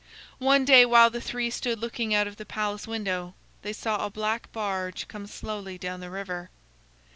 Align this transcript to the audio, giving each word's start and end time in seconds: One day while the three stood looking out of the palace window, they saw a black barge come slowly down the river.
One 0.39 0.65
day 0.65 0.83
while 0.83 1.11
the 1.11 1.21
three 1.21 1.51
stood 1.51 1.77
looking 1.77 2.11
out 2.11 2.25
of 2.25 2.37
the 2.37 2.43
palace 2.47 2.87
window, 2.87 3.35
they 3.61 3.71
saw 3.71 4.03
a 4.03 4.09
black 4.09 4.51
barge 4.51 5.07
come 5.07 5.27
slowly 5.27 5.77
down 5.77 5.99
the 5.99 6.09
river. 6.09 6.49